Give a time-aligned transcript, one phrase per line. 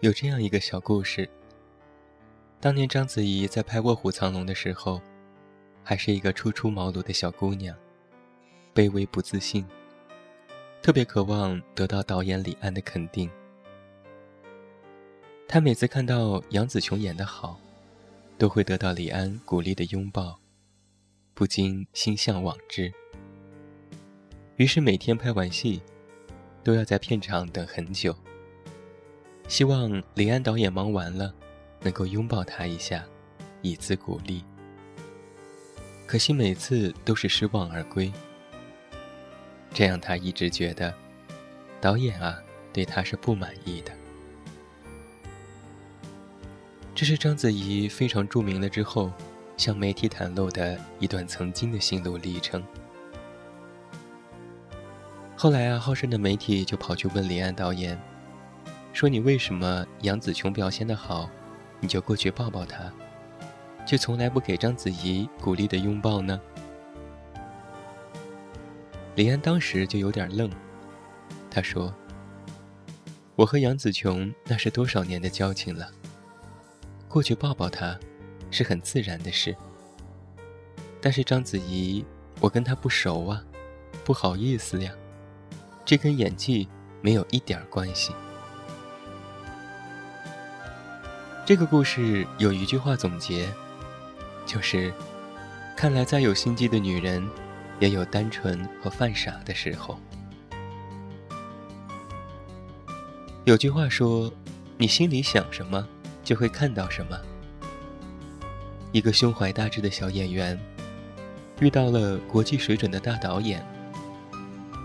[0.00, 1.28] 有这样一个小故事。
[2.58, 5.00] 当年章子怡在拍《卧虎藏龙》的时候，
[5.84, 7.76] 还是一个初出茅庐的小姑娘，
[8.74, 9.66] 卑微不自信，
[10.82, 13.30] 特别渴望得到导演李安的肯定。
[15.46, 17.60] 她每次看到杨紫琼演得好，
[18.38, 20.38] 都会得到李安鼓励的拥抱，
[21.34, 22.92] 不禁心向往之。
[24.60, 25.80] 于是每天拍完戏，
[26.62, 28.14] 都要在片场等很久。
[29.48, 31.34] 希望李安导演忙完了，
[31.80, 33.02] 能够拥抱他一下，
[33.62, 34.44] 以资鼓励。
[36.06, 38.12] 可惜每次都是失望而归，
[39.72, 40.94] 这让他一直觉得，
[41.80, 42.38] 导演啊
[42.70, 43.90] 对他是不满意的。
[46.94, 49.10] 这是章子怡非常著名了之后，
[49.56, 52.62] 向媒体袒露的一段曾经的心路历程。
[55.42, 57.98] 后来啊，好胜的媒体就跑去问李安导演。
[58.92, 61.30] 说你为什么杨紫琼表现的好，
[61.80, 62.92] 你就过去抱抱她，
[63.86, 66.38] 却从来不给章子怡鼓励的拥抱呢？
[69.14, 70.50] 李安当时就有点愣，
[71.50, 71.90] 他说
[73.34, 75.90] ：“我和杨紫琼那是多少年的交情了，
[77.08, 77.98] 过去抱抱她，
[78.50, 79.56] 是很自然的事。
[81.00, 82.04] 但是章子怡，
[82.40, 83.42] 我跟她不熟啊，
[84.04, 84.92] 不好意思呀，
[85.84, 86.68] 这跟演技
[87.02, 88.14] 没有一点关系。”
[91.44, 93.48] 这个故事有一句话总结，
[94.46, 94.92] 就是：
[95.76, 97.28] 看来再有心机的女人，
[97.80, 99.98] 也有单纯和犯傻的时候。
[103.44, 104.32] 有句话说：
[104.76, 105.88] 你心里想什么，
[106.22, 107.18] 就会看到什么。
[108.92, 110.56] 一个胸怀大志的小演员，
[111.58, 113.64] 遇到了国际水准的大导演，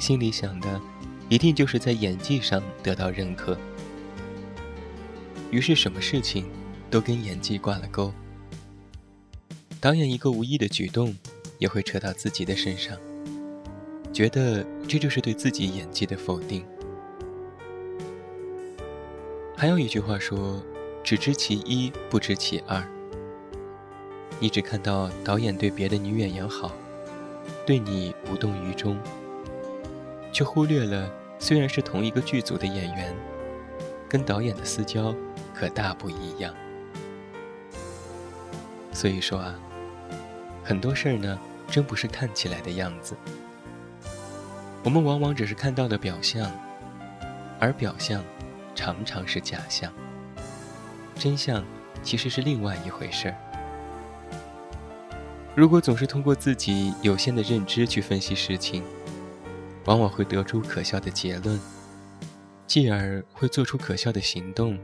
[0.00, 0.80] 心里想的，
[1.28, 3.56] 一定就是在演技上得到认可。
[5.50, 6.46] 于是，什么事情
[6.90, 8.10] 都跟演技挂了钩。
[9.78, 11.14] 导演一个无意的举动，
[11.58, 12.96] 也会扯到自己的身上，
[14.10, 16.64] 觉得这就是对自己演技的否定。
[19.54, 20.64] 还有一句话说
[21.04, 22.82] ：“只知其一，不知其二。”
[24.40, 26.72] 你只看到导演对别的女演员好，
[27.66, 28.96] 对你无动于衷，
[30.32, 33.14] 却忽略了虽然是同一个剧组的演员，
[34.08, 35.14] 跟导演的私交。
[35.52, 36.54] 可大不一样，
[38.94, 39.54] 所以说啊，
[40.64, 43.14] 很多事儿呢，真不是看起来的样子。
[44.82, 46.50] 我们往往只是看到了表象，
[47.58, 48.24] 而表象
[48.74, 49.92] 常常是假象，
[51.14, 51.62] 真相
[52.02, 53.36] 其实是另外一回事儿。
[55.54, 58.82] 如果总是通过自己有限的认知去分析事情，
[59.84, 61.58] 往往会得出可笑的结论，
[62.66, 64.78] 继而会做出可笑的行动。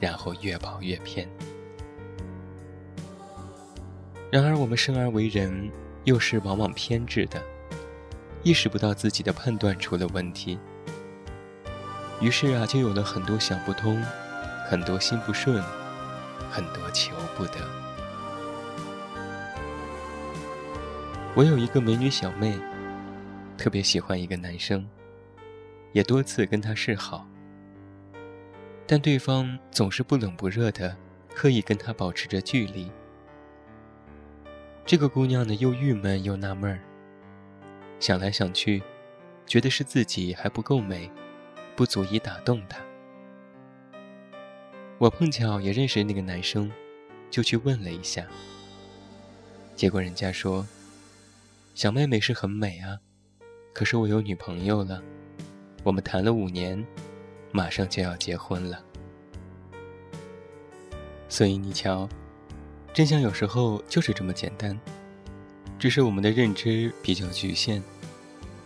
[0.00, 1.26] 然后越跑越偏。
[4.30, 5.70] 然而，我们生而为人，
[6.02, 7.40] 又是往往偏执的，
[8.42, 10.58] 意识不到自己的判断出了问题。
[12.20, 14.02] 于是啊，就有了很多想不通，
[14.68, 15.62] 很多心不顺，
[16.50, 17.54] 很多求不得。
[21.34, 22.58] 我有一个美女小妹，
[23.64, 24.86] 特别喜欢一个男生，
[25.94, 27.26] 也多次跟他示好。
[28.86, 30.94] 但对方总是不冷不热的，
[31.34, 32.92] 刻意跟他保持着距离。
[34.84, 36.78] 这个姑娘呢，又郁闷又纳闷儿。
[37.98, 38.82] 想来想去，
[39.46, 41.10] 觉得是自己还不够美，
[41.74, 42.78] 不足以打动他。
[44.98, 46.70] 我碰巧也认识那个男生，
[47.30, 48.26] 就去问了一下。
[49.74, 50.68] 结果人家说
[51.74, 53.00] ：“小妹妹是很美啊，
[53.74, 55.02] 可是我有女朋友了，
[55.82, 56.82] 我们谈了五年。”
[57.56, 58.84] 马上就要结婚了，
[61.28, 62.08] 所以你瞧，
[62.92, 64.76] 真相有时候就是这么简单，
[65.78, 67.80] 只是我们的认知比较局限，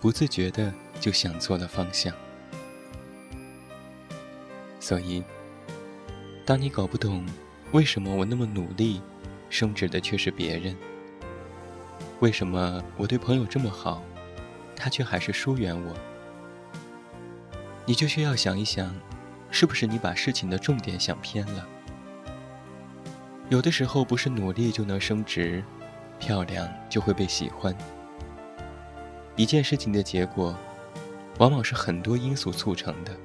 [0.00, 2.14] 不自觉的就想错了方向。
[4.80, 5.22] 所以，
[6.46, 7.26] 当你搞不懂
[7.72, 9.02] 为什么我那么努力，
[9.50, 10.74] 升职的却是别人，
[12.20, 14.02] 为什么我对朋友这么好，
[14.78, 15.94] 他却还是疏远我。
[17.84, 18.94] 你就需要想一想，
[19.50, 21.66] 是不是你把事情的重点想偏了？
[23.48, 25.64] 有的时候不是努力就能升职，
[26.18, 27.74] 漂亮就会被喜欢。
[29.36, 30.56] 一件事情的结果，
[31.38, 33.16] 往往是很多因素促成的，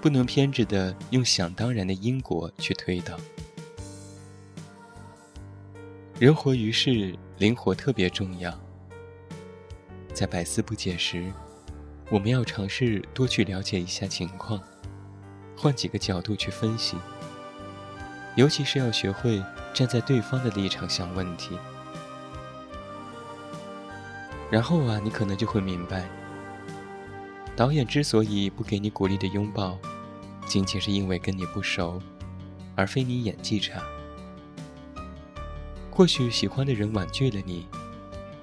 [0.00, 3.16] 不能偏执的用想当然的因果去推导。
[6.18, 8.58] 人活于世，灵活特别重要。
[10.20, 11.32] 在百思不解时，
[12.10, 14.60] 我们要尝试多去了解一下情况，
[15.56, 16.94] 换几个角度去分析。
[18.36, 21.58] 尤其是要学会站在对方的立场想问题。
[24.50, 26.06] 然后啊，你可能就会明白，
[27.56, 29.78] 导演之所以不给你鼓励的拥抱，
[30.44, 31.98] 仅仅是因为跟你不熟，
[32.76, 33.82] 而非你演技差。
[35.90, 37.66] 或许喜欢的人婉拒了你，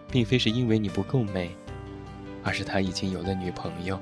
[0.09, 1.55] 并非是因为你不够美，
[2.47, 3.99] 而是他已经有了女朋友。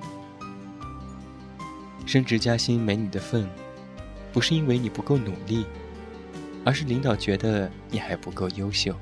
[2.05, 3.49] 升职加薪没你的份，
[4.31, 5.65] 不是因为你不够努力，
[6.63, 8.95] 而是领导觉得你还不够优秀。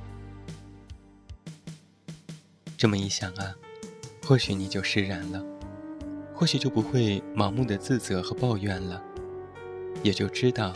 [2.78, 3.54] 这么一想啊，
[4.25, 5.44] 或许你就释然了，
[6.34, 9.04] 或许就不会盲目的自责和抱怨了，
[10.04, 10.74] 也就知道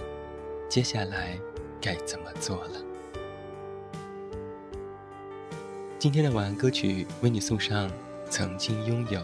[0.67, 1.39] 接下来
[1.79, 2.81] 该怎么做了。
[5.97, 7.89] 今天的晚安歌曲为你送上
[8.29, 9.19] 《曾经拥有》，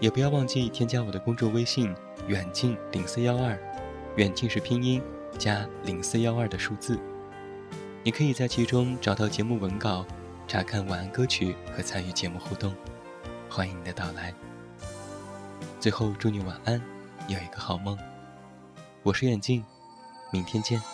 [0.00, 1.94] 也不要忘记添加我的公众微信
[2.26, 3.58] “远近零四幺二”，
[4.16, 5.02] 远近是拼音
[5.38, 6.98] 加零四幺二的数字，
[8.02, 10.04] 你可以在其中找到节目文稿，
[10.46, 12.74] 查看晚安歌曲和参与节目互动。
[13.48, 14.34] 欢迎你的到来。
[15.78, 16.80] 最后祝你晚安，
[17.28, 17.98] 有一个好梦。
[19.02, 19.64] 我是远近，
[20.30, 20.93] 明天见。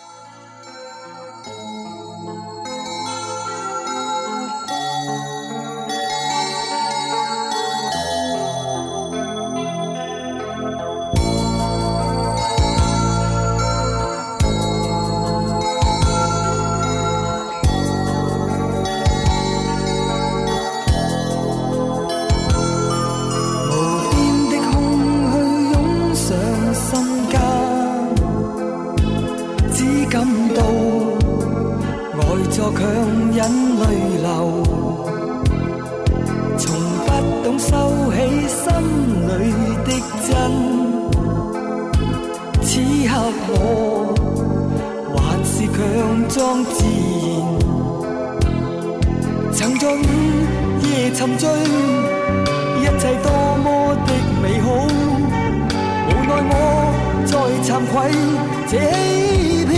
[42.73, 43.11] 此刻
[45.11, 45.77] 我还是强
[46.29, 46.79] 装自
[49.49, 49.99] 然，曾在午
[50.81, 51.49] 夜沉醉，
[52.79, 53.27] 一切多
[53.61, 53.67] 么
[54.07, 54.09] 的
[54.41, 54.67] 美好，
[56.07, 56.53] 无奈我
[57.25, 57.31] 再
[57.61, 57.93] 惭愧
[58.69, 59.71] 这欺骗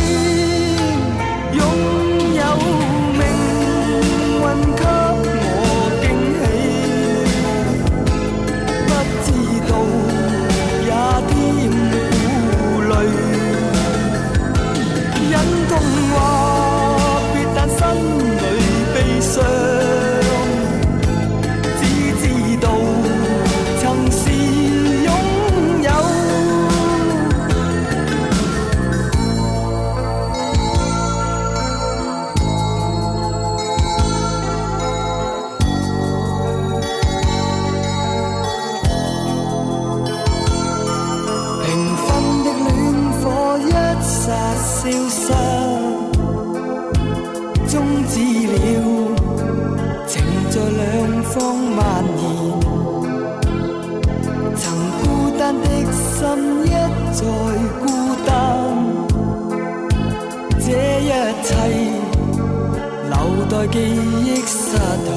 [63.68, 65.10] 记忆失去，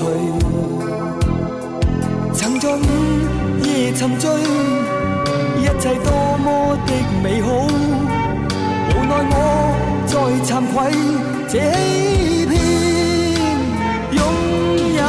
[2.32, 2.78] 曾在午
[3.62, 4.30] 夜沉醉，
[5.60, 6.90] 一切多么的
[7.22, 7.48] 美好，
[8.90, 9.34] 无奈我
[10.06, 10.12] 再
[10.44, 10.74] 惭愧
[11.48, 12.52] 这欺骗
[14.12, 14.18] 拥
[14.96, 15.00] 有。